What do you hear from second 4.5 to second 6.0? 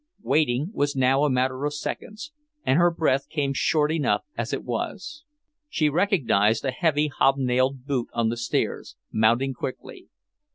it was. She